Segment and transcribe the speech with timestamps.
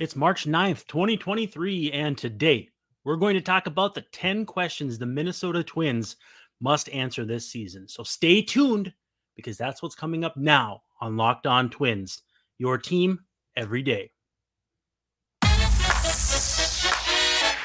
[0.00, 2.68] It's March 9th, 2023, and today
[3.02, 6.14] we're going to talk about the 10 questions the Minnesota Twins
[6.60, 7.88] must answer this season.
[7.88, 8.92] So stay tuned
[9.34, 12.22] because that's what's coming up now on Locked On Twins,
[12.58, 13.18] your team
[13.56, 14.12] every day.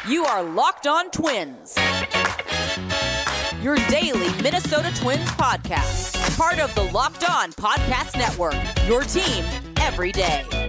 [0.09, 1.77] You are Locked On Twins,
[3.61, 8.55] your daily Minnesota Twins podcast, part of the Locked On Podcast Network,
[8.87, 9.45] your team
[9.77, 10.62] every day.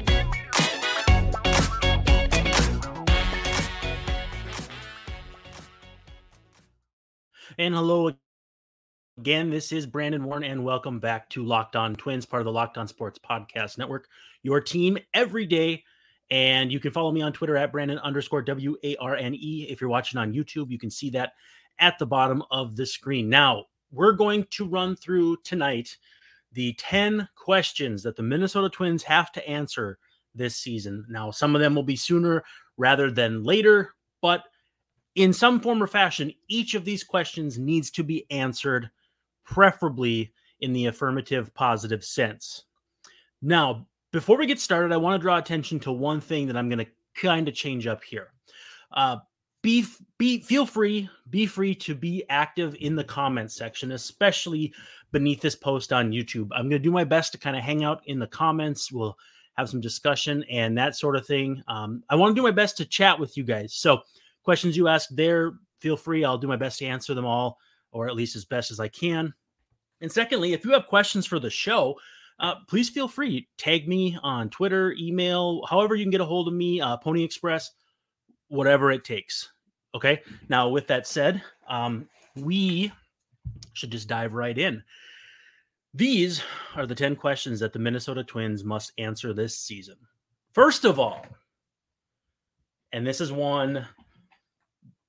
[7.56, 8.10] And hello
[9.16, 9.48] again.
[9.48, 12.78] This is Brandon Warne, and welcome back to Locked On Twins, part of the Locked
[12.78, 14.08] On Sports Podcast Network,
[14.42, 15.84] your team every day.
[16.32, 19.68] And you can follow me on Twitter at Brandon underscore W A R N E.
[19.70, 21.34] If you're watching on YouTube, you can see that
[21.78, 23.28] at the bottom of the screen.
[23.28, 25.96] Now, we're going to run through tonight
[26.54, 29.98] the 10 questions that the Minnesota Twins have to answer
[30.34, 31.06] this season.
[31.08, 32.42] Now, some of them will be sooner
[32.76, 34.42] rather than later, but
[35.14, 38.90] in some form or fashion, each of these questions needs to be answered,
[39.44, 42.64] preferably in the affirmative positive sense.
[43.42, 46.68] Now, before we get started, I want to draw attention to one thing that I'm
[46.68, 48.28] going to kind of change up here.
[48.92, 49.18] Uh,
[49.64, 49.86] be
[50.18, 54.72] be feel free be free to be active in the comments section especially
[55.10, 57.82] beneath this post on youtube i'm going to do my best to kind of hang
[57.82, 59.16] out in the comments we'll
[59.56, 62.76] have some discussion and that sort of thing um, i want to do my best
[62.76, 64.02] to chat with you guys so
[64.44, 66.24] questions you ask there, feel free.
[66.24, 67.58] I'll do my best to answer them all,
[67.92, 69.34] or at least as best as I can.
[70.00, 71.98] And secondly, if you have questions for the show,
[72.40, 73.48] uh, please feel free.
[73.58, 77.22] Tag me on Twitter, email, however you can get a hold of me, uh, Pony
[77.22, 77.70] Express,
[78.48, 79.50] whatever it takes.
[79.94, 80.22] Okay.
[80.48, 82.92] Now, with that said, um, we
[83.72, 84.82] should just dive right in.
[85.92, 86.42] These
[86.74, 89.96] are the 10 questions that the Minnesota Twins must answer this season.
[90.52, 91.24] First of all,
[92.92, 93.86] and this is one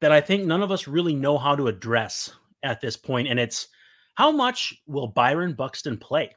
[0.01, 2.31] that I think none of us really know how to address
[2.63, 3.67] at this point, and it's
[4.15, 6.33] how much will Byron Buxton play?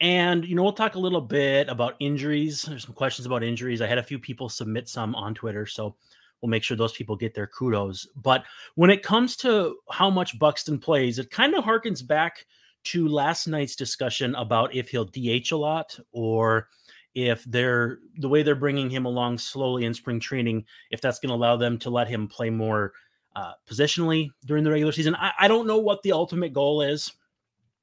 [0.00, 2.62] And you know, we'll talk a little bit about injuries.
[2.62, 3.80] There's some questions about injuries.
[3.80, 5.96] I had a few people submit some on Twitter, so
[6.40, 8.06] we'll make sure those people get their kudos.
[8.16, 12.46] But when it comes to how much Buxton plays, it kind of harkens back
[12.84, 16.68] to last night's discussion about if he'll DH a lot or
[17.14, 21.28] if they're the way they're bringing him along slowly in spring training, if that's going
[21.28, 22.92] to allow them to let him play more
[23.36, 25.14] uh, positionally during the regular season.
[25.14, 27.12] I, I don't know what the ultimate goal is,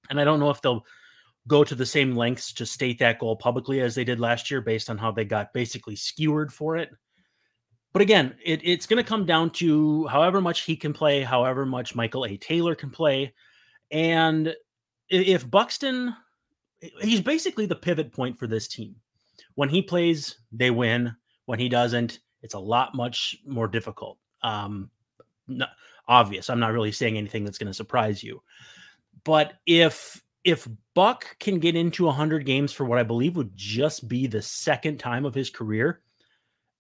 [0.10, 0.86] and I don't know if they'll
[1.48, 4.62] go to the same lengths to state that goal publicly as they did last year,
[4.62, 6.90] based on how they got basically skewered for it.
[7.94, 11.66] But again, it, it's going to come down to however much he can play, however
[11.66, 12.38] much Michael A.
[12.38, 13.34] Taylor can play,
[13.92, 14.54] and
[15.10, 16.16] if Buxton,
[17.02, 18.96] he's basically the pivot point for this team
[19.56, 21.16] when he plays, they win.
[21.46, 24.18] When he doesn't, it's a lot much more difficult.
[24.42, 24.90] Um,
[26.08, 26.50] obvious.
[26.50, 28.42] I'm not really saying anything that's going to surprise you.
[29.24, 34.08] But if if Buck can get into 100 games for what I believe would just
[34.08, 36.02] be the second time of his career,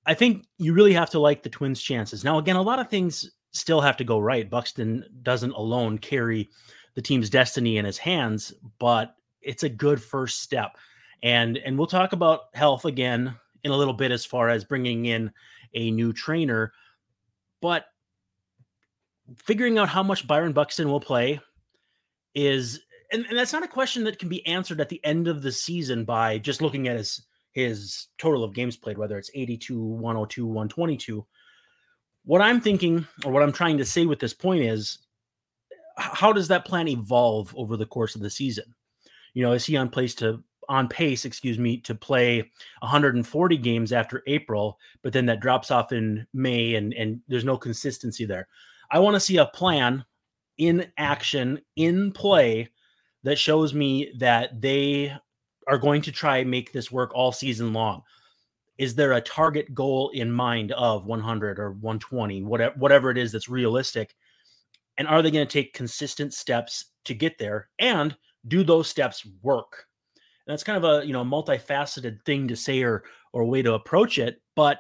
[0.06, 2.24] I think you really have to like the Twins' chances.
[2.24, 4.50] Now, again, a lot of things still have to go right.
[4.50, 6.50] Buxton doesn't alone carry
[6.96, 10.78] the team's destiny in his hands, but it's a good first step
[11.24, 15.06] and and we'll talk about health again in a little bit as far as bringing
[15.06, 15.32] in
[15.74, 16.74] a new trainer
[17.62, 17.86] but
[19.38, 21.40] figuring out how much Byron Buxton will play
[22.34, 25.42] is and, and that's not a question that can be answered at the end of
[25.42, 29.80] the season by just looking at his his total of games played whether it's 82
[29.80, 31.26] 102 122
[32.24, 35.00] what i'm thinking or what i'm trying to say with this point is
[35.98, 38.66] how does that plan evolve over the course of the season?
[39.34, 42.50] You know is he on place to on pace, excuse me, to play
[42.80, 47.58] 140 games after April, but then that drops off in May and and there's no
[47.58, 48.48] consistency there.
[48.90, 50.06] I want to see a plan
[50.58, 52.70] in action in play
[53.24, 55.14] that shows me that they
[55.68, 58.02] are going to try make this work all season long.
[58.78, 63.34] Is there a target goal in mind of 100 or 120, whatever whatever it is
[63.34, 64.16] that's realistic?
[64.97, 67.70] And are they going to take consistent steps to get there?
[67.78, 68.16] And
[68.47, 69.88] do those steps work?
[70.52, 73.03] That's kind of a you know multifaceted thing to say or
[73.34, 74.42] or way to approach it.
[74.56, 74.80] But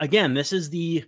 [0.00, 1.04] again, this is the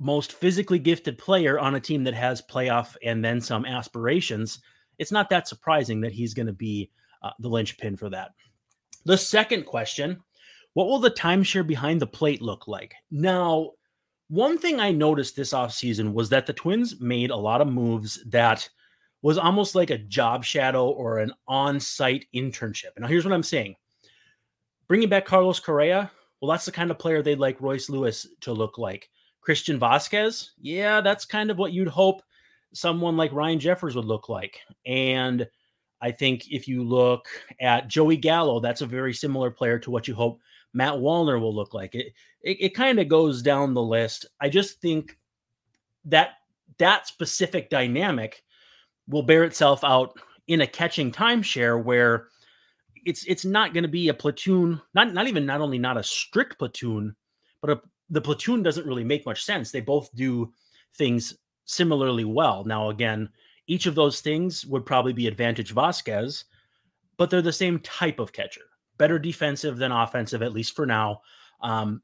[0.00, 4.60] most physically gifted player on a team that has playoff and then some aspirations.
[4.98, 6.90] It's not that surprising that he's going to be
[7.22, 8.30] uh, the linchpin for that.
[9.04, 10.20] The second question
[10.74, 12.94] What will the timeshare behind the plate look like?
[13.10, 13.72] Now,
[14.28, 18.22] one thing I noticed this offseason was that the Twins made a lot of moves
[18.26, 18.68] that
[19.22, 22.90] was almost like a job shadow or an on site internship.
[22.98, 23.74] Now, here's what I'm saying
[24.86, 26.10] bringing back Carlos Correa
[26.40, 29.10] Well, that's the kind of player they'd like Royce Lewis to look like.
[29.40, 32.22] Christian Vasquez, yeah, that's kind of what you'd hope
[32.74, 34.60] someone like Ryan Jeffers would look like.
[34.86, 35.48] And
[36.00, 37.26] I think if you look
[37.60, 40.38] at Joey Gallo, that's a very similar player to what you hope
[40.74, 41.94] Matt Wallner will look like.
[41.94, 42.12] It
[42.42, 44.26] it, it kind of goes down the list.
[44.40, 45.18] I just think
[46.04, 46.34] that
[46.78, 48.42] that specific dynamic
[49.08, 52.28] will bear itself out in a catching timeshare where
[53.04, 56.02] it's it's not going to be a platoon, not not even not only not a
[56.02, 57.14] strict platoon,
[57.60, 59.70] but a, the platoon doesn't really make much sense.
[59.70, 60.52] They both do
[60.94, 62.64] things similarly well.
[62.64, 63.28] Now, again,
[63.66, 66.44] each of those things would probably be advantage vasquez
[67.18, 68.62] but they're the same type of catcher.
[68.96, 71.20] Better defensive than offensive, at least for now.
[71.60, 72.02] Um,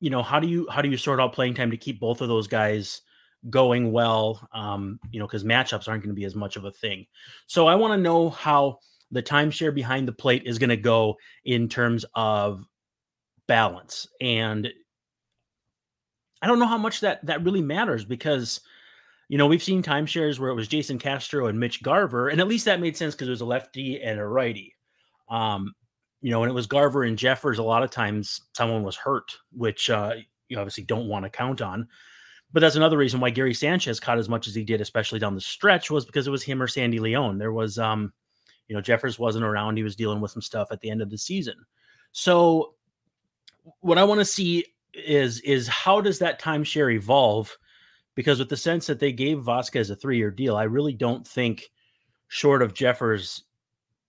[0.00, 2.20] you know, how do you how do you sort out playing time to keep both
[2.20, 3.02] of those guys
[3.50, 4.48] going well?
[4.52, 7.06] Um, you know, because matchups aren't going to be as much of a thing.
[7.46, 8.78] So I want to know how
[9.10, 12.66] the timeshare behind the plate is going to go in terms of
[13.46, 14.68] balance and
[16.42, 18.60] I don't know how much that that really matters because
[19.28, 22.46] you know, we've seen timeshares where it was Jason Castro and Mitch Garver, and at
[22.46, 24.74] least that made sense because it was a lefty and a righty.
[25.28, 25.74] Um,
[26.20, 29.36] you know, when it was Garver and Jeffers, a lot of times someone was hurt,
[29.52, 30.14] which uh,
[30.48, 31.88] you obviously don't want to count on.
[32.52, 35.34] But that's another reason why Gary Sanchez caught as much as he did, especially down
[35.34, 37.38] the stretch, was because it was him or Sandy Leon.
[37.38, 38.12] There was, um,
[38.68, 41.10] you know, Jeffers wasn't around; he was dealing with some stuff at the end of
[41.10, 41.54] the season.
[42.12, 42.74] So,
[43.80, 44.64] what I want to see
[44.94, 47.56] is is how does that timeshare evolve?
[48.16, 51.28] because with the sense that they gave Vasquez a three year deal, I really don't
[51.28, 51.70] think,
[52.28, 53.44] short of Jeffers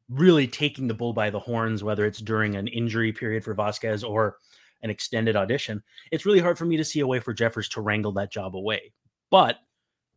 [0.09, 4.03] really taking the bull by the horns, whether it's during an injury period for Vasquez
[4.03, 4.37] or
[4.81, 7.81] an extended audition, it's really hard for me to see a way for Jeffers to
[7.81, 8.93] wrangle that job away.
[9.29, 9.57] But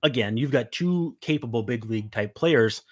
[0.02, 2.82] again, you've got two capable big league type players.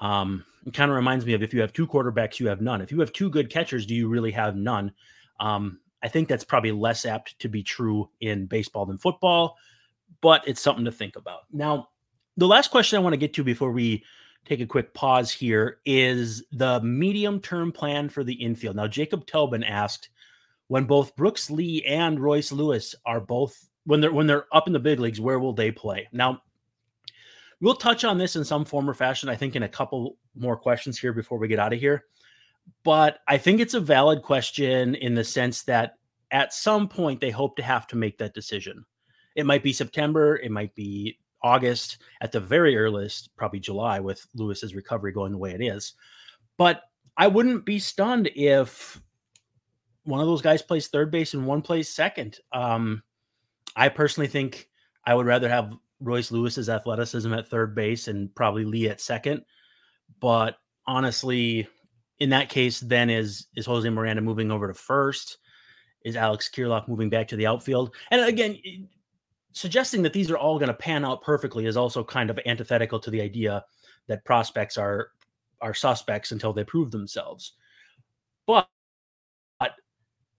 [0.00, 2.80] Um, it kind of reminds me of if you have two quarterbacks, you have none.
[2.80, 4.92] If you have two good catchers, do you really have none?
[5.40, 9.56] Um, I think that's probably less apt to be true in baseball than football
[10.24, 11.40] but it's something to think about.
[11.52, 11.88] Now,
[12.38, 14.02] the last question I want to get to before we
[14.46, 18.74] take a quick pause here is the medium term plan for the infield.
[18.74, 20.08] Now, Jacob Tobin asked
[20.68, 24.72] when both Brooks Lee and Royce Lewis are both when they're when they're up in
[24.72, 26.08] the big leagues, where will they play?
[26.12, 26.42] Now,
[27.60, 29.28] we'll touch on this in some form or fashion.
[29.28, 32.04] I think in a couple more questions here before we get out of here.
[32.82, 35.94] But I think it's a valid question in the sense that
[36.30, 38.84] at some point they hope to have to make that decision.
[39.36, 44.26] It might be September, it might be August, at the very earliest, probably July, with
[44.34, 45.94] Lewis's recovery going the way it is.
[46.56, 46.82] But
[47.16, 49.00] I wouldn't be stunned if
[50.04, 52.38] one of those guys plays third base and one plays second.
[52.52, 53.02] Um,
[53.76, 54.68] I personally think
[55.04, 59.42] I would rather have Royce Lewis's athleticism at third base and probably Lee at second.
[60.20, 60.56] But
[60.86, 61.66] honestly,
[62.18, 65.38] in that case, then is is Jose Miranda moving over to first?
[66.04, 67.94] Is Alex Kirilloff moving back to the outfield?
[68.10, 68.58] And again,
[69.52, 73.00] suggesting that these are all going to pan out perfectly is also kind of antithetical
[73.00, 73.64] to the idea
[74.06, 75.10] that prospects are
[75.60, 77.54] are suspects until they prove themselves.
[78.46, 78.68] But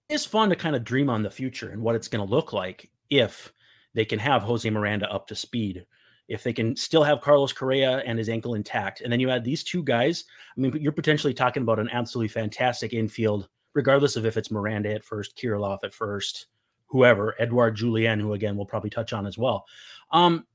[0.10, 2.54] it's fun to kind of dream on the future and what it's going to look
[2.54, 3.52] like if
[3.94, 5.86] they can have Jose Miranda up to speed.
[6.28, 9.44] If they can still have Carlos Correa and his ankle intact, and then you add
[9.44, 10.26] these two guys,
[10.58, 14.92] I mean, you're potentially talking about an absolutely fantastic infield, regardless of if it's Miranda
[14.92, 16.48] at first, Kirilloff at first,
[16.88, 19.66] whoever, Edouard Julien, who again we'll probably touch on as well.
[20.12, 20.48] Um,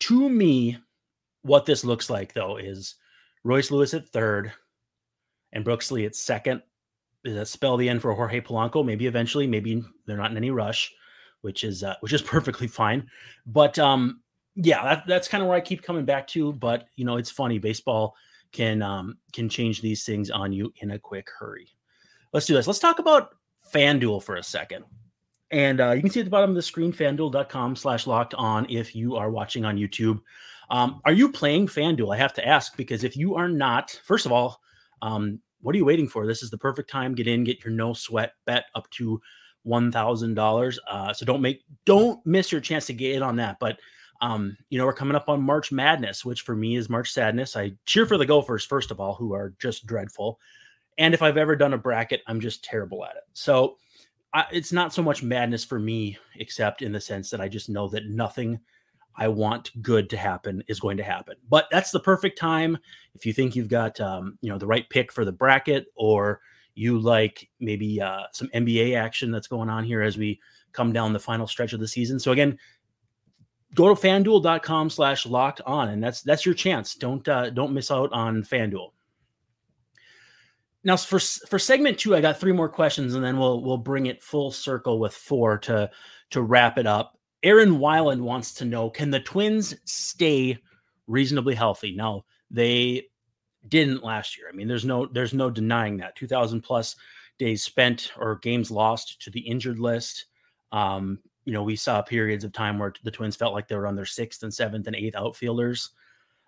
[0.00, 0.78] to me,
[1.42, 2.94] what this looks like though is
[3.42, 4.52] Royce Lewis at third
[5.52, 6.62] and Brooks Lee at second.
[7.24, 8.84] Does that spell the end for Jorge Polanco?
[8.84, 10.92] Maybe eventually, maybe they're not in any rush,
[11.40, 13.08] which is uh, which is perfectly fine.
[13.46, 14.20] But um,
[14.54, 16.52] yeah, that, that's kind of where I keep coming back to.
[16.52, 17.58] But you know, it's funny.
[17.58, 18.14] Baseball
[18.52, 21.68] can um, can change these things on you in a quick hurry.
[22.32, 22.66] Let's do this.
[22.66, 23.34] Let's talk about
[23.72, 24.84] FanDuel for a second.
[25.50, 28.66] And uh, you can see at the bottom of the screen, fanduel.com slash locked on
[28.68, 30.20] if you are watching on YouTube.
[30.70, 32.14] Um, are you playing FanDuel?
[32.14, 34.60] I have to ask because if you are not, first of all,
[35.00, 36.26] um, what are you waiting for?
[36.26, 37.14] This is the perfect time.
[37.14, 39.20] Get in, get your no sweat bet up to
[39.62, 40.78] one thousand uh, dollars.
[41.14, 43.58] So don't make don't miss your chance to get in on that.
[43.60, 43.78] But
[44.20, 47.56] um, you know, we're coming up on March Madness, which for me is March Sadness.
[47.56, 50.40] I cheer for the Gophers, first of all, who are just dreadful.
[50.96, 53.22] And if I've ever done a bracket, I'm just terrible at it.
[53.32, 53.76] So
[54.34, 57.68] I, it's not so much madness for me, except in the sense that I just
[57.68, 58.58] know that nothing
[59.18, 61.36] I want good to happen is going to happen.
[61.48, 62.78] But that's the perfect time
[63.14, 66.40] if you think you've got um, you know the right pick for the bracket, or
[66.74, 70.40] you like maybe uh, some NBA action that's going on here as we
[70.72, 72.18] come down the final stretch of the season.
[72.18, 72.58] So again,
[73.74, 77.90] go to fanduel.com slash locked on and that's that's your chance don't uh, don't miss
[77.90, 78.92] out on fanduel
[80.84, 84.06] now for for segment two, I got three more questions, and then we'll we'll bring
[84.06, 85.90] it full circle with four to
[86.30, 87.17] to wrap it up.
[87.42, 90.58] Aaron Weiland wants to know: Can the Twins stay
[91.06, 91.94] reasonably healthy?
[91.94, 93.06] Now they
[93.68, 94.48] didn't last year.
[94.50, 96.16] I mean, there's no there's no denying that.
[96.16, 96.96] Two thousand plus
[97.38, 100.26] days spent or games lost to the injured list.
[100.72, 103.86] Um, you know, we saw periods of time where the Twins felt like they were
[103.86, 105.90] on their sixth and seventh and eighth outfielders.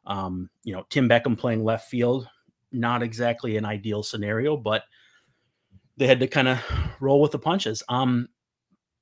[0.07, 2.29] Um, you know, Tim Beckham playing left field,
[2.73, 4.85] not exactly an ideal scenario, but
[5.97, 6.61] they had to kind of
[7.01, 7.83] roll with the punches.
[7.89, 8.29] Um,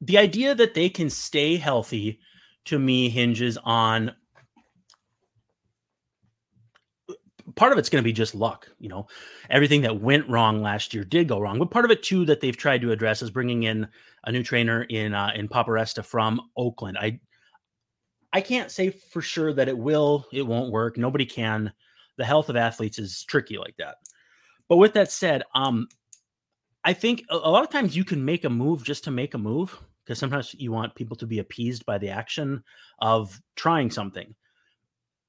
[0.00, 2.20] the idea that they can stay healthy
[2.66, 4.14] to me hinges on
[7.56, 8.68] part of it's going to be just luck.
[8.78, 9.06] You know,
[9.50, 12.40] everything that went wrong last year did go wrong, but part of it too that
[12.40, 13.88] they've tried to address is bringing in
[14.24, 16.98] a new trainer in uh, in Paparesta from Oakland.
[16.98, 17.20] I
[18.32, 20.98] I can't say for sure that it will, it won't work.
[20.98, 21.72] Nobody can.
[22.16, 23.96] The health of athletes is tricky like that.
[24.68, 25.88] But with that said, um,
[26.84, 29.34] I think a, a lot of times you can make a move just to make
[29.34, 32.64] a move because sometimes you want people to be appeased by the action
[33.00, 34.34] of trying something.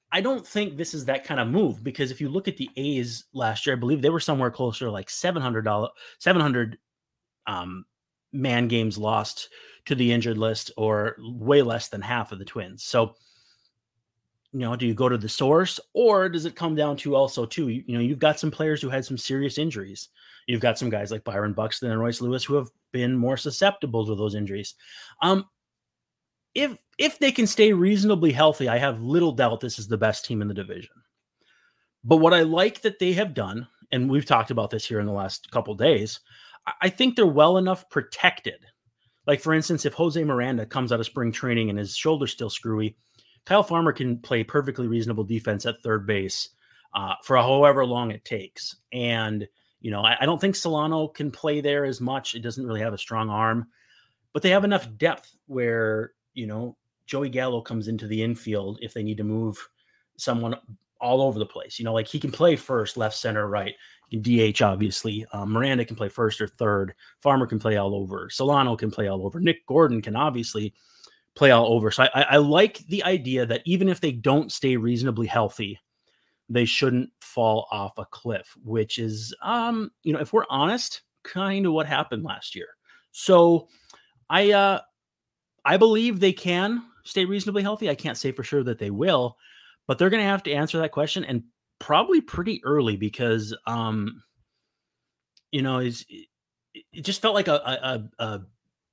[0.09, 2.69] I don't think this is that kind of move because if you look at the
[2.77, 6.41] A's last year, I believe they were somewhere closer to like seven hundred dollars, seven
[6.41, 6.77] hundred
[7.45, 7.83] um,
[8.31, 9.49] man games lost
[9.85, 12.85] to the injured list, or way less than half of the Twins.
[12.85, 13.15] So,
[14.53, 17.45] you know, do you go to the source, or does it come down to also
[17.45, 17.67] too?
[17.67, 20.07] You, you know, you've got some players who had some serious injuries.
[20.47, 24.05] You've got some guys like Byron Buxton and Royce Lewis who have been more susceptible
[24.05, 24.75] to those injuries.
[25.21, 25.45] Um,
[26.55, 30.25] if if they can stay reasonably healthy, I have little doubt this is the best
[30.25, 30.95] team in the division.
[32.03, 35.05] But what I like that they have done, and we've talked about this here in
[35.05, 36.19] the last couple days,
[36.81, 38.65] I think they're well enough protected.
[39.27, 42.49] Like for instance, if Jose Miranda comes out of spring training and his shoulder's still
[42.49, 42.97] screwy,
[43.45, 46.49] Kyle Farmer can play perfectly reasonable defense at third base
[46.95, 48.75] uh, for however long it takes.
[48.91, 49.47] And
[49.81, 52.35] you know, I, I don't think Solano can play there as much.
[52.35, 53.67] It doesn't really have a strong arm,
[54.33, 58.93] but they have enough depth where you know, Joey Gallo comes into the infield if
[58.93, 59.57] they need to move
[60.17, 60.55] someone
[61.01, 61.79] all over the place.
[61.79, 63.75] You know, like he can play first, left, center, right.
[64.21, 65.25] DH, obviously.
[65.33, 66.95] Um, Miranda can play first or third.
[67.19, 68.29] Farmer can play all over.
[68.29, 69.39] Solano can play all over.
[69.39, 70.73] Nick Gordon can obviously
[71.35, 71.91] play all over.
[71.91, 75.79] So I, I like the idea that even if they don't stay reasonably healthy,
[76.49, 81.65] they shouldn't fall off a cliff, which is, um, you know, if we're honest, kind
[81.65, 82.67] of what happened last year.
[83.11, 83.67] So
[84.29, 84.79] I, uh,
[85.63, 87.89] I believe they can stay reasonably healthy.
[87.89, 89.37] I can't say for sure that they will,
[89.87, 91.43] but they're going to have to answer that question and
[91.79, 94.23] probably pretty early because, um,
[95.51, 96.05] you know, is
[96.93, 97.53] it just felt like a,
[98.19, 98.41] a, a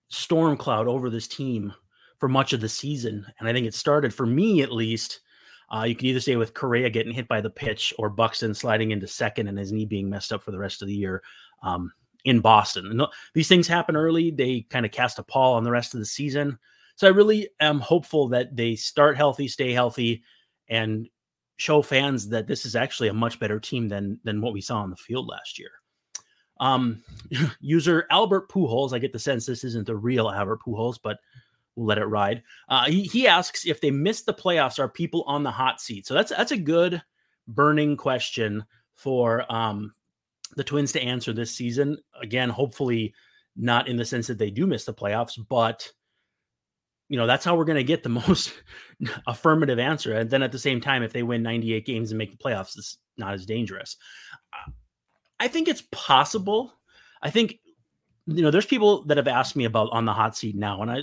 [0.08, 1.72] storm cloud over this team
[2.18, 5.20] for much of the season, and I think it started for me at least.
[5.68, 8.92] Uh, you can either say with Correa getting hit by the pitch or Buxton sliding
[8.92, 11.22] into second and his knee being messed up for the rest of the year.
[11.62, 11.92] Um,
[12.26, 12.86] in Boston.
[12.90, 14.32] And these things happen early.
[14.32, 16.58] They kind of cast a pall on the rest of the season.
[16.96, 20.24] So I really am hopeful that they start healthy, stay healthy,
[20.68, 21.08] and
[21.56, 24.78] show fans that this is actually a much better team than than what we saw
[24.78, 25.70] on the field last year.
[26.58, 27.02] Um,
[27.60, 31.18] user Albert Pujols, I get the sense this isn't the real Albert Pujols, but
[31.76, 32.42] let it ride.
[32.68, 36.06] Uh, he, he asks if they miss the playoffs, are people on the hot seat?
[36.06, 37.02] So that's that's a good
[37.46, 38.64] burning question
[38.94, 39.92] for um,
[40.56, 41.98] the Twins to answer this season.
[42.20, 43.14] Again, hopefully
[43.56, 45.90] not in the sense that they do miss the playoffs, but
[47.08, 48.52] you know, that's how we're going to get the most
[49.26, 50.14] affirmative answer.
[50.14, 52.76] And then at the same time, if they win 98 games and make the playoffs,
[52.76, 53.96] it's not as dangerous.
[55.38, 56.72] I think it's possible.
[57.22, 57.58] I think,
[58.26, 60.82] you know, there's people that have asked me about on the hot seat now.
[60.82, 61.00] And I,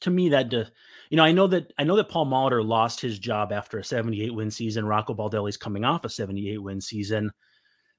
[0.00, 0.64] to me, that, uh,
[1.10, 3.84] you know, I know that, I know that Paul Molitor lost his job after a
[3.84, 4.86] 78 win season.
[4.86, 7.30] Rocco Baldelli's coming off a 78 win season.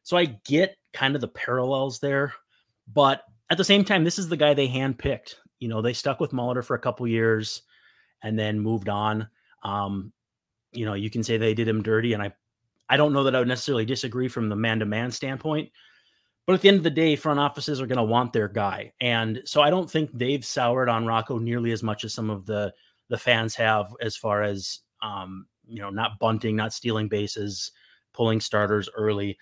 [0.04, 2.34] So I get kind of the parallels there,
[2.92, 5.36] but at the same time, this is the guy they handpicked.
[5.60, 7.62] You know, they stuck with Molitor for a couple years
[8.24, 9.28] and then moved on.
[9.64, 10.12] Um,
[10.72, 12.32] you know, you can say they did him dirty, and I,
[12.90, 15.70] I don't know that I would necessarily disagree from the man-to-man standpoint.
[16.48, 18.94] But at the end of the day, front offices are going to want their guy,
[19.00, 22.46] and so I don't think they've soured on Rocco nearly as much as some of
[22.46, 22.74] the
[23.10, 27.72] the fans have, as far as um, you know, not bunting, not stealing bases,
[28.14, 29.38] pulling starters early.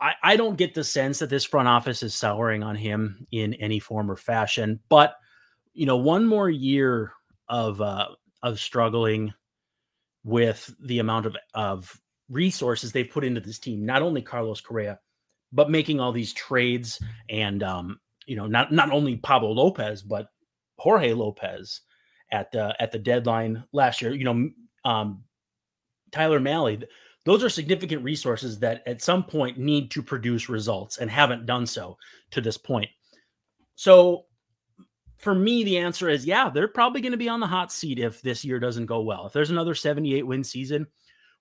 [0.00, 3.54] I, I don't get the sense that this front office is souring on him in
[3.54, 4.80] any form or fashion.
[4.88, 5.16] But
[5.72, 7.12] you know, one more year
[7.48, 8.08] of uh,
[8.42, 9.32] of struggling
[10.24, 13.84] with the amount of of resources they've put into this team.
[13.84, 14.98] Not only Carlos Correa,
[15.52, 20.28] but making all these trades and um, you know, not not only Pablo Lopez, but
[20.78, 21.80] Jorge Lopez
[22.32, 24.14] at the at the deadline last year.
[24.14, 24.50] You know,
[24.84, 25.24] um,
[26.12, 26.84] Tyler Mahle
[27.24, 31.66] those are significant resources that at some point need to produce results and haven't done
[31.66, 31.96] so
[32.30, 32.88] to this point.
[33.76, 34.24] So
[35.18, 37.98] for me, the answer is yeah, they're probably going to be on the hot seat
[37.98, 39.26] if this year doesn't go well.
[39.26, 40.86] If there's another 78 win season,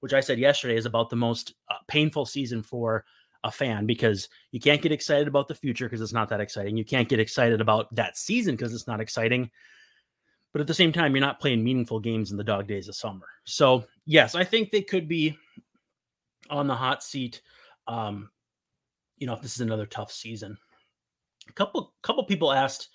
[0.01, 3.05] which I said yesterday is about the most uh, painful season for
[3.43, 6.77] a fan because you can't get excited about the future because it's not that exciting.
[6.77, 9.49] You can't get excited about that season because it's not exciting.
[10.51, 12.95] But at the same time, you're not playing meaningful games in the dog days of
[12.95, 13.27] summer.
[13.43, 15.37] So, yes, I think they could be
[16.49, 17.41] on the hot seat.
[17.87, 18.29] Um,
[19.17, 20.57] you know, if this is another tough season.
[21.47, 22.89] A couple couple people asked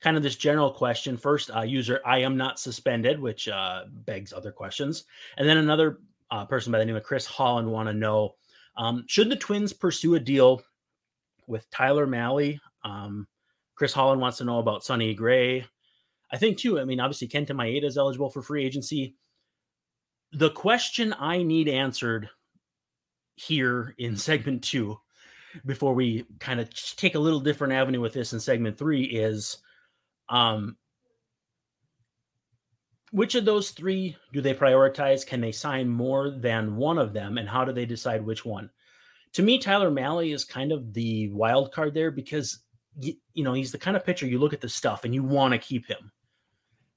[0.00, 1.16] kind of this general question.
[1.16, 5.04] First, uh, user I am not suspended, which uh, begs other questions.
[5.36, 8.34] And then another uh, person by the name of Chris Holland want to know
[8.76, 10.62] um, should the Twins pursue a deal
[11.46, 12.58] with Tyler Mahle?
[12.84, 13.26] Um,
[13.74, 15.64] Chris Holland wants to know about Sonny Gray.
[16.32, 16.78] I think too.
[16.78, 19.16] I mean, obviously Kenta Maeda is eligible for free agency.
[20.32, 22.28] The question I need answered
[23.36, 24.98] here in segment two,
[25.66, 29.58] before we kind of take a little different avenue with this in segment three, is
[30.28, 30.76] um,
[33.10, 35.26] which of those three do they prioritize?
[35.26, 37.38] Can they sign more than one of them?
[37.38, 38.70] And how do they decide which one?
[39.34, 42.60] To me, Tyler Mahle is kind of the wild card there because
[43.00, 45.22] you, you know he's the kind of pitcher you look at the stuff and you
[45.22, 46.10] want to keep him,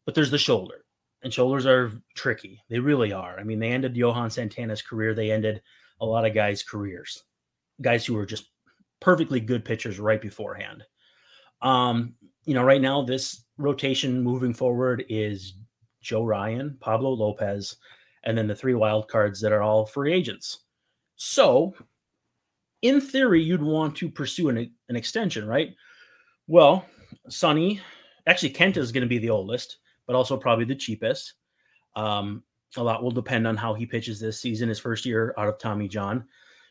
[0.06, 0.86] but there's the shoulder,
[1.24, 2.62] and shoulders are tricky.
[2.70, 3.40] They really are.
[3.40, 5.14] I mean, they ended Johan Santana's career.
[5.14, 5.62] They ended
[6.02, 7.24] a lot of guys' careers,
[7.82, 8.50] guys who were just
[9.00, 10.84] perfectly good pitchers right beforehand.
[11.62, 12.16] Um,
[12.46, 15.54] you know, right now this rotation moving forward is
[16.04, 17.78] Joe Ryan, Pablo Lopez,
[18.24, 20.60] and then the three wild cards that are all free agents.
[21.16, 21.74] So,
[22.82, 25.74] in theory, you'd want to pursue an, an extension, right?
[26.48, 26.86] Well,
[27.30, 27.82] Sonny,
[28.28, 31.34] actually, Kent is going to be the oldest, but also probably the cheapest.
[31.96, 32.44] Um,
[32.76, 35.60] a lot will depend on how he pitches this season, his first year out of
[35.60, 36.26] Tommy John.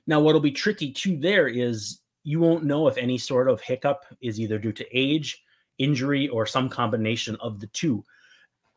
[0.06, 4.04] Now, what'll be tricky too there is you won't know if any sort of hiccup
[4.20, 5.42] is either due to age,
[5.78, 8.04] injury, or some combination of the two.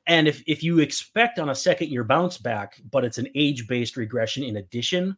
[0.08, 3.68] And if, if you expect on a second year bounce back, but it's an age
[3.68, 5.18] based regression in addition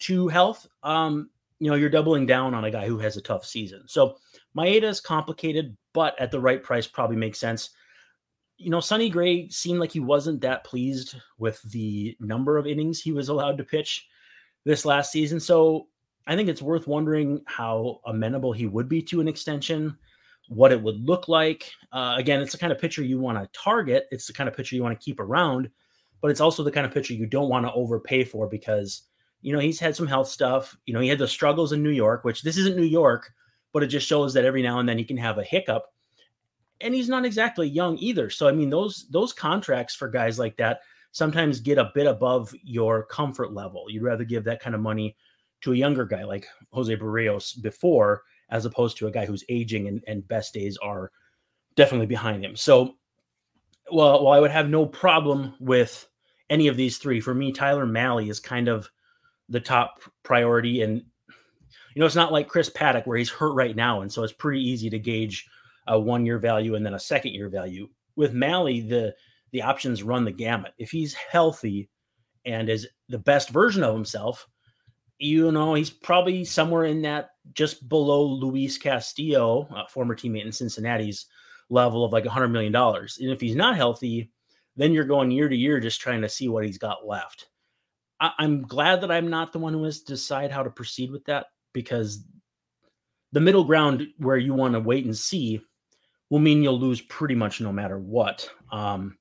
[0.00, 3.44] to health, um, you know, you're doubling down on a guy who has a tough
[3.44, 3.82] season.
[3.86, 4.16] So
[4.56, 7.70] Maeda is complicated, but at the right price probably makes sense
[8.60, 13.00] you know, Sonny Gray seemed like he wasn't that pleased with the number of innings
[13.00, 14.06] he was allowed to pitch
[14.66, 15.40] this last season.
[15.40, 15.88] So
[16.26, 19.96] I think it's worth wondering how amenable he would be to an extension,
[20.50, 21.70] what it would look like.
[21.92, 24.56] Uh, again, it's the kind of pitcher you want to target, it's the kind of
[24.56, 25.70] pitcher you want to keep around,
[26.20, 29.02] but it's also the kind of pitcher you don't want to overpay for because,
[29.42, 30.76] you know, he's had some health stuff.
[30.86, 33.32] You know, he had the struggles in New York, which this isn't New York,
[33.72, 35.86] but it just shows that every now and then he can have a hiccup
[36.80, 38.30] and he's not exactly young either.
[38.30, 40.80] So I mean, those those contracts for guys like that
[41.12, 43.86] sometimes get a bit above your comfort level.
[43.88, 45.16] You'd rather give that kind of money
[45.62, 49.88] to a younger guy like Jose Berrios before, as opposed to a guy who's aging
[49.88, 51.10] and, and best days are
[51.76, 52.56] definitely behind him.
[52.56, 52.96] So,
[53.90, 56.06] well, while I would have no problem with
[56.48, 58.90] any of these three, for me, Tyler Mahle is kind of
[59.48, 60.82] the top priority.
[60.82, 61.02] And
[61.94, 64.32] you know, it's not like Chris Paddack where he's hurt right now, and so it's
[64.32, 65.48] pretty easy to gauge
[65.86, 67.88] a one year value and then a second year value.
[68.16, 69.14] With Mahle, the
[69.52, 70.72] the options run the gamut.
[70.78, 71.88] If he's healthy
[72.44, 74.46] and is the best version of himself,
[75.20, 80.52] you know, he's probably somewhere in that just below Luis Castillo, a former teammate in
[80.52, 81.26] Cincinnati's
[81.68, 82.74] level of like a $100 million.
[82.74, 84.32] And if he's not healthy,
[84.76, 87.48] then you're going year to year just trying to see what he's got left.
[88.18, 91.10] I- I'm glad that I'm not the one who has to decide how to proceed
[91.10, 92.24] with that because
[93.32, 95.60] the middle ground where you want to wait and see
[96.30, 98.48] will mean you'll lose pretty much no matter what.
[98.72, 99.18] Um,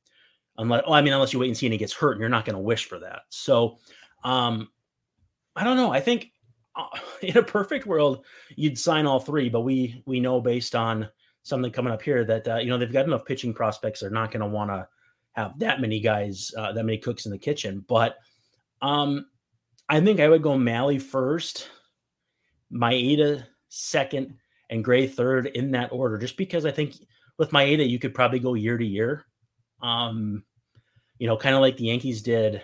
[0.57, 2.29] unless, well, I mean, unless you wait and see and he gets hurt, and you're
[2.29, 3.23] not going to wish for that.
[3.29, 3.79] So,
[4.23, 4.69] um,
[5.59, 5.91] I don't know.
[5.91, 6.31] I think
[6.75, 6.87] uh,
[7.21, 11.09] in a perfect world, you'd sign all three, but we we know based on
[11.43, 13.99] something coming up here that uh, you know they've got enough pitching prospects.
[13.99, 14.87] They're not going to want to
[15.33, 17.83] have that many guys, uh, that many cooks in the kitchen.
[17.87, 18.17] But
[18.81, 19.25] um,
[19.89, 21.69] I think I would go Mahle first,
[22.73, 24.35] Maeda second,
[24.69, 26.95] and Gray third in that order, just because I think
[27.37, 29.25] with Maeda, you could probably go year to year.
[29.81, 30.43] Um,
[31.17, 32.63] you know, kind of like the Yankees did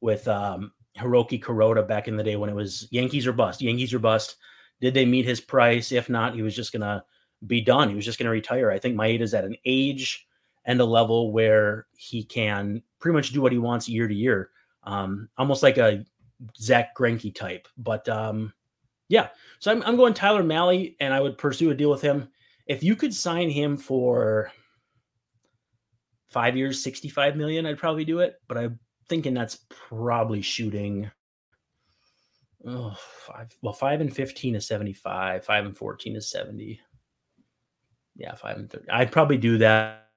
[0.00, 3.92] with um, Hiroki Kuroda back in the day when it was Yankees or bust, Yankees
[3.92, 4.36] or bust.
[4.80, 5.92] Did they meet his price?
[5.92, 7.04] If not, he was just to
[7.46, 7.88] be done.
[7.88, 8.70] He was just to retire.
[8.70, 10.26] I think Maeda's at an age
[10.64, 14.50] and a level where he can pretty much do what he wants year to year,
[14.84, 16.04] um, almost like a
[16.56, 17.68] Zack Greinke type.
[17.76, 18.52] But um,
[19.08, 19.28] yeah.
[19.58, 22.28] So I'm, I'm going Tyler Mahle, and I would pursue a deal with him.
[22.66, 24.50] If you could sign him for
[26.28, 28.40] five years, 65 million, I'd probably do it.
[28.48, 28.78] But I'm
[29.08, 31.10] thinking that's probably shooting
[32.66, 35.44] Oh, five, well, five and 15 is 75.
[35.44, 36.80] Five and 14 is 70.
[38.16, 38.88] Yeah, five and 30.
[38.90, 40.08] I'd probably do that,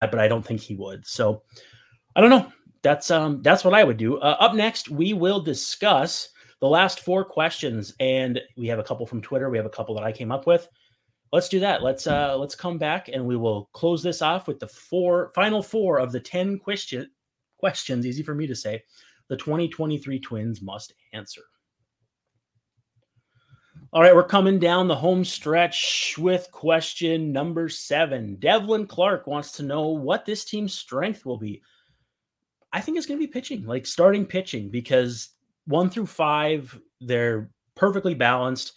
[0.00, 1.06] but I don't think he would.
[1.06, 1.42] So
[2.16, 2.50] I don't know.
[2.82, 4.18] That's um that's what I would do.
[4.18, 6.28] Uh, up next, we will discuss
[6.60, 9.48] the last four questions, and we have a couple from Twitter.
[9.48, 10.68] We have a couple that I came up with.
[11.32, 11.82] Let's do that.
[11.82, 15.62] Let's uh let's come back and we will close this off with the four final
[15.62, 17.10] four of the 10 question
[17.64, 18.82] questions, easy for me to say,
[19.28, 21.40] the 2023 Twins must answer.
[23.90, 28.36] All right, we're coming down the home stretch with question number seven.
[28.36, 31.62] Devlin Clark wants to know what this team's strength will be.
[32.70, 35.30] I think it's going to be pitching, like starting pitching, because
[35.64, 38.74] one through five, they're perfectly balanced.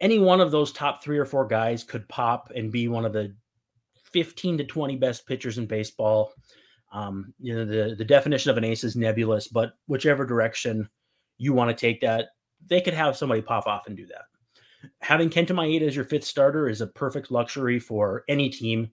[0.00, 3.12] Any one of those top three or four guys could pop and be one of
[3.12, 3.34] the
[4.12, 6.32] 15 to 20 best pitchers in baseball.
[6.94, 10.88] Um, you know, the, the definition of an ace is nebulous, but whichever direction
[11.36, 12.28] you want to take that,
[12.66, 14.22] they could have somebody pop off and do that
[15.00, 18.90] having Kenta Maeda as your fifth starter is a perfect luxury for any team,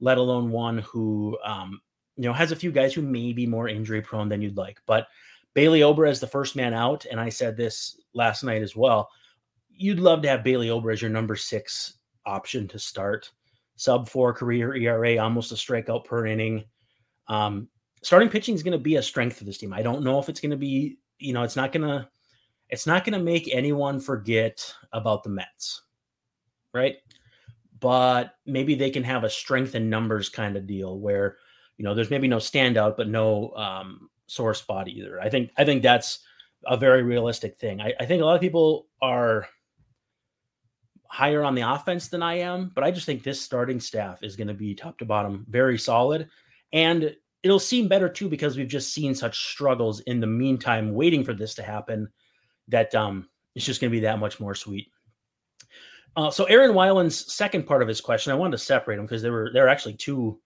[0.00, 1.80] let alone one who um,
[2.16, 4.80] you know has a few guys who may be more injury prone than you'd like.
[4.86, 5.06] But
[5.54, 9.08] Bailey Ober as the first man out, and I said this last night as well.
[9.76, 13.30] You'd love to have Bailey Ober as your number six option to start.
[13.76, 16.64] Sub four career ERA, almost a strikeout per inning.
[17.28, 17.68] Um,
[18.02, 19.72] starting pitching is going to be a strength for this team.
[19.72, 22.08] I don't know if it's going to be, you know, it's not going to
[22.70, 25.82] it's not going to make anyone forget about the Mets,
[26.72, 26.96] right?
[27.80, 31.36] But maybe they can have a strength in numbers kind of deal where,
[31.76, 35.20] you know, there's maybe no standout, but no um, sore spot either.
[35.20, 36.20] I think I think that's
[36.66, 37.80] a very realistic thing.
[37.80, 39.46] I, I think a lot of people are
[41.06, 44.36] higher on the offense than I am, but I just think this starting staff is
[44.36, 46.28] going to be top to bottom very solid.
[46.74, 51.24] And it'll seem better too because we've just seen such struggles in the meantime, waiting
[51.24, 52.08] for this to happen
[52.68, 54.90] that um, it's just going to be that much more sweet.
[56.16, 59.22] Uh, so Aaron Weiland's second part of his question, I wanted to separate them because
[59.22, 60.38] there were there are actually two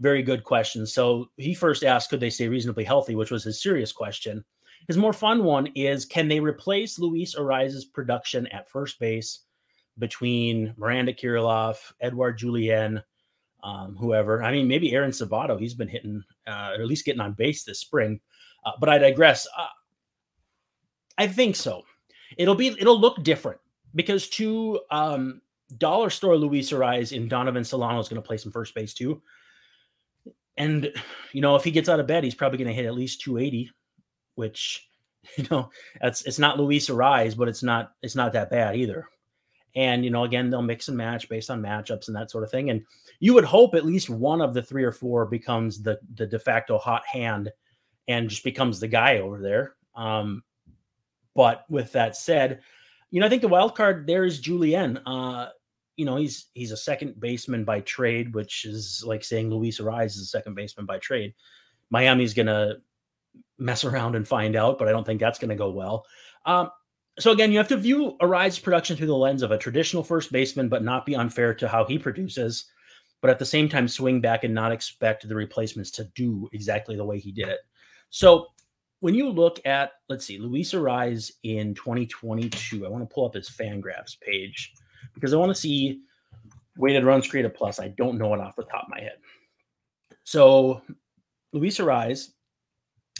[0.00, 0.92] very good questions.
[0.92, 4.44] So he first asked, could they stay reasonably healthy, which was his serious question.
[4.88, 9.40] His more fun one is, can they replace Luis Arraez's production at first base
[9.98, 13.02] between Miranda Kirilloff, Edouard Julien,
[13.64, 14.42] um, whoever?
[14.42, 15.58] I mean, maybe Aaron Sabato.
[15.58, 18.20] He's been hitting, uh, or at least getting on base this spring.
[18.64, 19.46] Uh, but I digress.
[19.58, 19.66] Uh,
[21.18, 21.82] I think so.
[22.36, 23.60] It'll be it'll look different
[23.94, 25.40] because two um,
[25.78, 29.22] dollar store Luis Arraez in Donovan Solano is going to play some first base too.
[30.56, 30.92] And
[31.32, 33.22] you know, if he gets out of bed, he's probably going to hit at least
[33.22, 33.70] 280,
[34.34, 34.88] which
[35.36, 39.06] you know, that's it's not Luis Arraez, but it's not it's not that bad either.
[39.76, 42.50] And you know, again, they'll mix and match based on matchups and that sort of
[42.50, 42.70] thing.
[42.70, 42.84] And
[43.20, 46.38] you would hope at least one of the three or four becomes the the de
[46.38, 47.50] facto hot hand
[48.08, 49.74] and just becomes the guy over there.
[49.94, 50.42] Um,
[51.34, 52.60] but with that said,
[53.10, 54.98] you know, I think the wild card there is Julien.
[54.98, 55.50] Uh,
[55.96, 60.06] you know, he's he's a second baseman by trade, which is like saying Luis Arraez
[60.06, 61.34] is a second baseman by trade.
[61.90, 62.76] Miami's gonna
[63.58, 66.06] mess around and find out, but I don't think that's gonna go well.
[66.44, 66.70] Um,
[67.18, 70.32] so again, you have to view Arraez's production through the lens of a traditional first
[70.32, 72.66] baseman, but not be unfair to how he produces.
[73.20, 76.96] But at the same time, swing back and not expect the replacements to do exactly
[76.96, 77.60] the way he did it.
[78.10, 78.48] So
[79.00, 83.34] when you look at, let's see, Luis Arraez in 2022, I want to pull up
[83.34, 84.72] his Fangraphs page
[85.14, 86.00] because I want to see
[86.76, 87.78] weighted runs created plus.
[87.78, 89.16] I don't know it off the top of my head.
[90.24, 90.82] So
[91.52, 92.30] Luis Arraez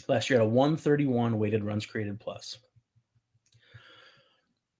[0.07, 2.57] last year had a 131 weighted runs created plus.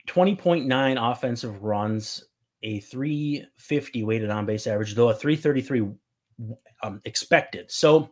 [0.08, 2.24] 20.9 offensive runs,
[2.64, 5.88] a 350 weighted on base average, though a 333
[6.84, 7.72] um, expected.
[7.72, 8.12] So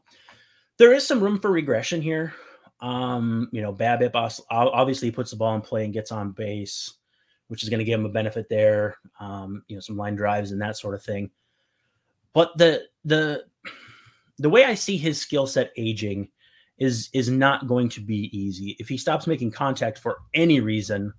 [0.78, 2.34] there is some room for regression here.
[2.82, 6.94] Um, you know, BABIP obviously puts the ball in play and gets on base,
[7.48, 8.98] which is going to give him a benefit there.
[9.20, 11.32] Um, you know, some line drives and that sort of thing.
[12.34, 13.46] But the the
[14.40, 16.30] the way I see his skill set aging
[16.80, 18.76] is is not going to be easy.
[18.80, 21.14] If he stops making contact for any reason,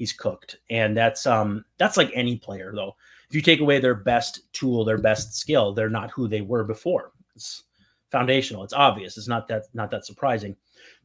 [0.00, 0.56] he's cooked.
[0.70, 2.96] And that's um that's like any player though.
[3.28, 6.64] If you take away their best tool, their best skill, they're not who they were
[6.64, 7.12] before.
[7.36, 7.64] It's
[8.10, 8.64] foundational.
[8.64, 9.18] It's obvious.
[9.18, 10.56] It's not that not that surprising.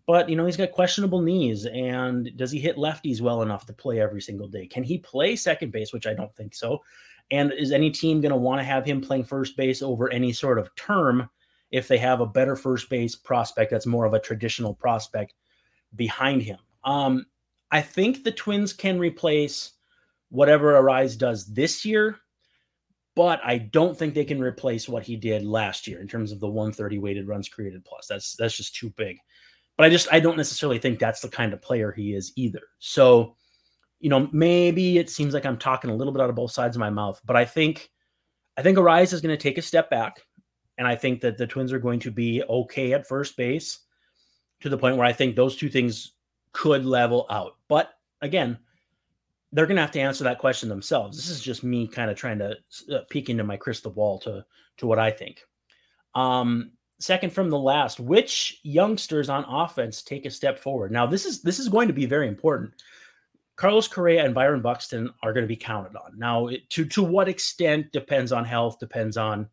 [0.08, 3.74] But you know, he's got questionable knees, and does he hit lefties well enough to
[3.74, 4.66] play every single day?
[4.66, 5.92] Can he play second base?
[5.92, 6.82] Which I don't think so.
[7.32, 10.32] And is any team going to want to have him playing first base over any
[10.32, 11.30] sort of term
[11.72, 15.34] if they have a better first base prospect that's more of a traditional prospect
[15.96, 16.60] behind him?
[16.86, 17.26] Um,
[17.76, 19.72] I think the Twins can replace
[20.30, 22.18] whatever Arraez does this year,
[23.16, 26.40] but I don't think they can replace what he did last year in terms of
[26.40, 28.08] the 130 weighted runs created plus.
[28.08, 29.18] That's that's just too big
[29.78, 32.62] but I just I don't necessarily think that's the kind of player he is either.
[32.80, 33.36] So,
[34.00, 36.76] you know, maybe it seems like I'm talking a little bit out of both sides
[36.76, 37.90] of my mouth, but I think
[38.58, 40.22] I think Arraez is going to take a step back,
[40.78, 43.80] and I think that the Twins are going to be okay at first base
[44.62, 46.14] to the point where I think those two things
[46.56, 47.58] could level out.
[47.68, 47.90] But
[48.22, 48.58] again,
[49.52, 51.18] they're going to have to answer that question themselves.
[51.18, 52.56] This is just me kind of trying to
[52.92, 54.46] uh, peek into my crystal ball to
[54.78, 55.42] to what I think.
[56.14, 60.92] Um, second from the last, which youngsters on offense take a step forward?
[60.92, 62.72] Now, this is this is going to be very important.
[63.58, 66.18] Carlos Correa and Byron Buxton are going to be counted on.
[66.18, 69.50] Now, to to what extent depends on health, depends on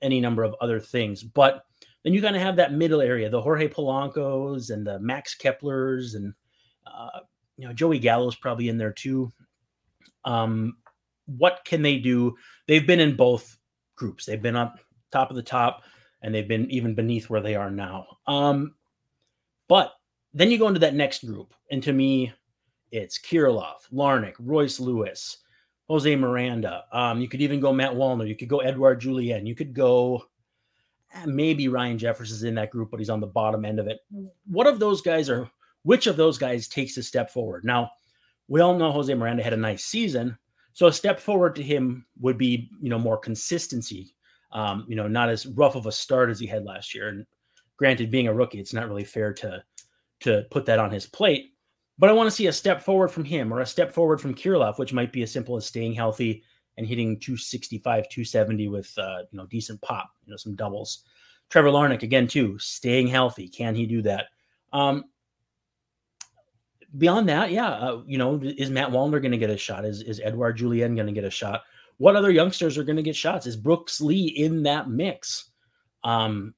[0.00, 1.22] any number of other things.
[1.22, 1.64] But
[2.02, 6.14] then you're going to have that middle area, the Jorge Polancos and the Max Keplers,
[6.14, 6.34] and
[6.86, 7.20] uh,
[7.56, 9.30] you know Joey Gallo's probably in there too.
[10.24, 10.76] Um,
[11.26, 12.36] what can they do?
[12.66, 13.56] They've been in both
[13.96, 14.24] groups.
[14.24, 14.78] They've been up
[15.12, 15.82] top of the top,
[16.22, 18.06] and they've been even beneath where they are now.
[18.26, 18.74] Um,
[19.68, 19.92] but
[20.32, 22.32] then you go into that next group, and to me,
[22.90, 25.38] it's Kirilloff, Larnach, Royce Lewis,
[25.88, 26.84] Jose Miranda.
[26.92, 28.26] Um, you could even go Matt Wallner.
[28.26, 29.46] You could go Edouard Julien.
[29.46, 30.24] You could go
[31.26, 34.00] maybe Ryan Jeffers is in that group, but he's on the bottom end of it.
[34.46, 35.50] What of those guys are?
[35.82, 37.64] Which of those guys takes a step forward?
[37.64, 37.90] Now,
[38.48, 40.36] we all know Jose Miranda had a nice season,
[40.72, 44.14] so a step forward to him would be, you know, more consistency.
[44.52, 47.08] Um, you know, not as rough of a start as he had last year.
[47.08, 47.24] And
[47.76, 49.62] granted, being a rookie, it's not really fair to
[50.20, 51.54] to put that on his plate.
[51.98, 54.34] But I want to see a step forward from him or a step forward from
[54.34, 56.42] Kirilloff, which might be as simple as staying healthy
[56.76, 61.04] and hitting 265, 270 with uh, you know decent pop, you know, some doubles.
[61.48, 63.48] Trevor Larnach again too, staying healthy.
[63.48, 64.26] Can he do that?
[64.72, 65.04] Um,
[66.96, 69.84] beyond that, yeah, uh, you know, is Matt Wallner going to get a shot?
[69.84, 71.62] Is is Edouard Julien going to get a shot?
[71.98, 73.46] What other youngsters are going to get shots?
[73.46, 75.50] Is Brooks Lee in that mix?
[76.02, 76.54] Um,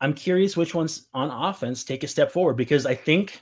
[0.00, 3.40] I'm curious which ones on offense take a step forward because I think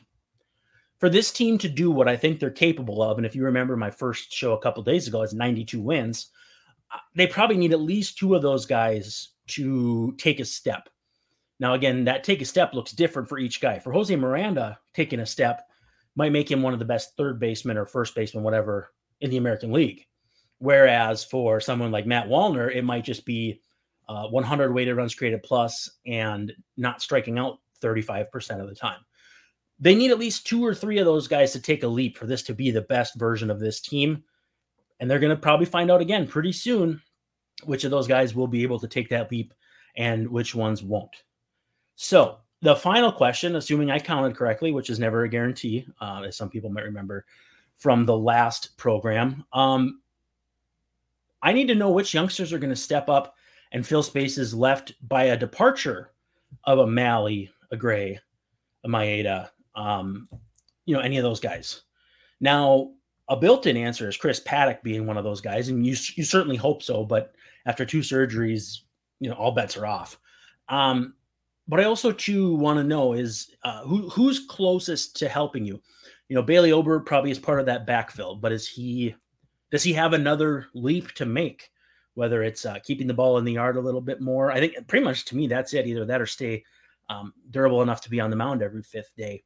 [1.04, 3.76] for this team to do what I think they're capable of, and if you remember
[3.76, 6.28] my first show a couple days ago, it's 92 wins.
[6.90, 10.88] Uh, they probably need at least two of those guys to take a step.
[11.60, 13.78] Now, again, that take a step looks different for each guy.
[13.80, 15.68] For Jose Miranda, taking a step
[16.16, 18.90] might make him one of the best third baseman or first baseman, whatever,
[19.20, 20.06] in the American League.
[20.56, 23.60] Whereas for someone like Matt Wallner, it might just be
[24.08, 29.00] uh, 100 weighted runs created plus and not striking out 35% of the time
[29.85, 32.27] they need at least two or three of those guys to take a leap for
[32.27, 34.25] this to be the best version of this team.
[34.99, 37.03] And they're going to probably find out again pretty soon
[37.64, 39.53] which of those guys will be able to take that leap
[39.94, 41.14] and which ones won't.
[41.97, 46.35] So, the final question, assuming I counted correctly, which is never a guarantee, uh, as
[46.35, 47.27] some people might remember
[47.77, 50.01] from the last program, um,
[51.42, 53.37] I need to know which youngsters are going to step up
[53.70, 56.12] and fill spaces left by a departure
[56.64, 58.18] of a Mahle, a Gray,
[58.83, 60.28] a Maeda, um,
[60.87, 61.82] you know, any of those guys.
[62.40, 62.90] Now,
[63.28, 66.56] a built-in answer is Chris Paddack being one of those guys, and you you certainly
[66.56, 67.04] hope so.
[67.04, 67.34] But
[67.66, 68.80] after two surgeries,
[69.20, 70.18] you know, all bets are off.
[70.68, 71.14] Um,
[71.66, 75.80] but I also too want to know is uh, who who's closest to helping you.
[76.28, 79.14] You know, Bailey Ober probably is part of that backfill, but is he
[79.70, 81.70] does he have another leap to make?
[82.14, 84.87] Whether it's uh, keeping the ball in the yard a little bit more, I think
[84.87, 85.87] pretty much to me that's it.
[85.87, 86.64] Either that or stay
[87.08, 89.42] um, durable enough to be on the mound every fifth day.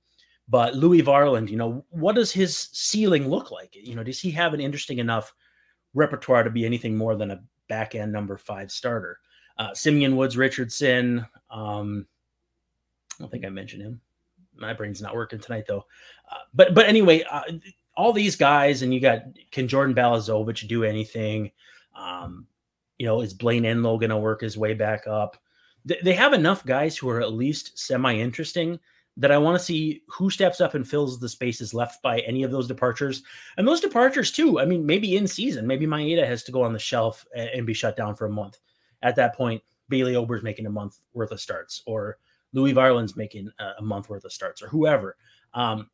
[0.48, 3.74] But Louis Varland, you know, what does his ceiling look like?
[3.74, 5.34] You know, does he have an interesting enough
[5.94, 9.20] repertoire to be anything more than a back end number five starter?
[9.58, 11.26] Uh, Simeon Woods Richardson.
[11.50, 12.06] Um,
[13.18, 14.00] I don't think I mentioned him.
[14.56, 15.84] My brain's not working tonight though.
[16.30, 17.42] Uh, but but anyway, uh,
[17.94, 21.50] all these guys, and you got can Jordan Balazovic do anything?
[21.94, 22.46] Um,
[22.96, 25.36] you know, is Blaine Enlow going to work his way back up?
[26.02, 28.78] they have enough guys who are at least semi interesting
[29.18, 32.44] that I want to see who steps up and fills the spaces left by any
[32.44, 33.24] of those departures.
[33.56, 36.72] And those departures, too, I mean, maybe in season, maybe Maeda has to go on
[36.72, 38.58] the shelf and, be shut down for a month.
[39.02, 42.18] At that point, Bailey Ober's making a month worth of starts, or
[42.52, 45.16] Louis Varland's making a month worth of starts, or whoever.
[45.52, 45.90] Um,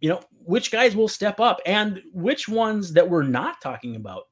[0.00, 4.24] you know, which guys will step up and which ones that we're not talking about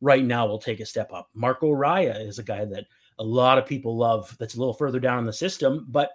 [0.00, 1.30] right now will take a step up.
[1.32, 2.86] Marco Raya is a guy that
[3.20, 6.10] a lot of people love that's a little further down in the system, but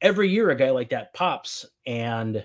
[0.00, 2.44] every year a guy like that pops and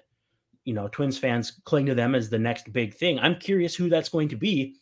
[0.66, 3.20] you know twins fans cling to them as the next big thing.
[3.20, 4.76] I'm curious who that's going to be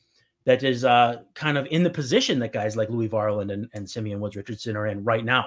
[0.43, 3.89] that is uh, kind of in the position that guys like louis varland and, and
[3.89, 5.45] simeon woods richardson are in right now.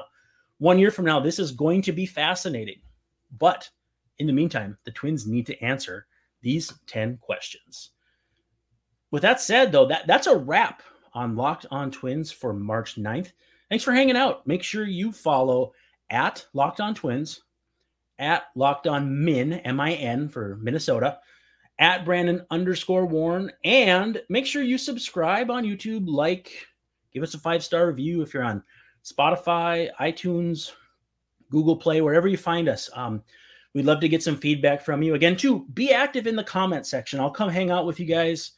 [0.58, 2.80] One year from now this is going to be fascinating.
[3.38, 3.68] But
[4.18, 6.06] in the meantime the twins need to answer
[6.42, 7.90] these 10 questions.
[9.10, 10.82] With that said though that, that's a wrap
[11.14, 13.32] on locked on twins for march 9th
[13.68, 14.46] thanks for hanging out.
[14.46, 15.72] Make sure you follow
[16.10, 17.42] at Locked On Twins
[18.18, 21.18] at Locked On Min, M I N for Minnesota,
[21.78, 23.50] at Brandon underscore Warne.
[23.64, 26.66] And make sure you subscribe on YouTube, like,
[27.12, 28.62] give us a five star review if you're on
[29.04, 30.72] Spotify, iTunes,
[31.50, 32.88] Google Play, wherever you find us.
[32.94, 33.22] Um,
[33.74, 35.14] we'd love to get some feedback from you.
[35.14, 37.20] Again, too, be active in the comment section.
[37.20, 38.52] I'll come hang out with you guys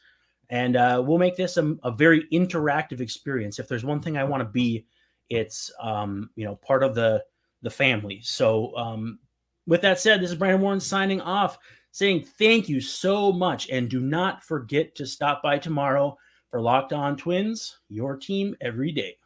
[0.49, 3.59] and uh, we'll make this a, a, very interactive experience.
[3.59, 4.85] If there's one thing I want to be,
[5.29, 7.21] it's um, you know part of the
[7.67, 8.21] the family.
[8.23, 9.19] So um,
[9.65, 11.57] with that said, this is Brandon Warne signing off,
[11.91, 16.93] saying thank you so much, and do not forget to stop by tomorrow for Locked
[16.93, 19.17] On Twins, your team every day.